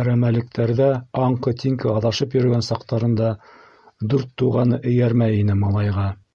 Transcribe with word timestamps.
Әрәмәлектәрҙә 0.00 0.86
аңҡы-тиңке 1.22 1.90
аҙашып 1.94 2.36
йөрөгән 2.38 2.64
саҡтарында 2.68 3.32
Дүрт 4.14 4.32
Туғаны 4.44 4.80
эйәрмәй 4.94 5.42
ине 5.44 5.58
малайға. 5.66 6.08